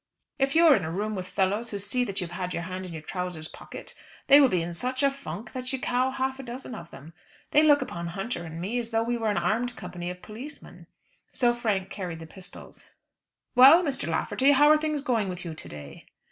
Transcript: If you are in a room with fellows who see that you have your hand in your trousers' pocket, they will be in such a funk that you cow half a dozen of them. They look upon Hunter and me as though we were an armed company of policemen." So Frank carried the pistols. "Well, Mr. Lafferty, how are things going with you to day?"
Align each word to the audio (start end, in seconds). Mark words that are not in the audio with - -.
If 0.39 0.55
you 0.55 0.65
are 0.65 0.75
in 0.75 0.83
a 0.83 0.89
room 0.89 1.13
with 1.13 1.27
fellows 1.27 1.69
who 1.69 1.77
see 1.77 2.03
that 2.05 2.19
you 2.19 2.25
have 2.25 2.55
your 2.55 2.63
hand 2.63 2.87
in 2.87 2.91
your 2.91 3.03
trousers' 3.03 3.47
pocket, 3.47 3.93
they 4.25 4.41
will 4.41 4.47
be 4.49 4.63
in 4.63 4.73
such 4.73 5.03
a 5.03 5.11
funk 5.11 5.53
that 5.53 5.71
you 5.71 5.79
cow 5.79 6.09
half 6.09 6.39
a 6.39 6.43
dozen 6.43 6.73
of 6.73 6.89
them. 6.89 7.13
They 7.51 7.61
look 7.61 7.83
upon 7.83 8.07
Hunter 8.07 8.43
and 8.43 8.59
me 8.59 8.79
as 8.79 8.89
though 8.89 9.03
we 9.03 9.15
were 9.17 9.29
an 9.29 9.37
armed 9.37 9.75
company 9.75 10.09
of 10.09 10.23
policemen." 10.23 10.87
So 11.33 11.53
Frank 11.53 11.91
carried 11.91 12.17
the 12.17 12.25
pistols. 12.25 12.89
"Well, 13.53 13.83
Mr. 13.83 14.09
Lafferty, 14.09 14.53
how 14.53 14.69
are 14.69 14.77
things 14.79 15.03
going 15.03 15.29
with 15.29 15.45
you 15.45 15.53
to 15.53 15.69
day?" 15.69 16.07